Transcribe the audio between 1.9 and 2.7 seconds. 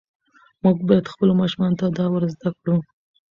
دا ور زده